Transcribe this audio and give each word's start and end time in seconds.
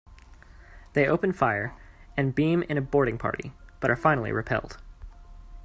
They 0.93 1.05
open 1.07 1.31
fire, 1.31 1.75
and 2.17 2.33
beam 2.33 2.63
in 2.63 2.75
a 2.75 2.81
boarding 2.81 3.19
party, 3.19 3.53
but 3.79 3.91
are 3.91 3.95
finally 3.95 4.31
repelled. 4.31 4.79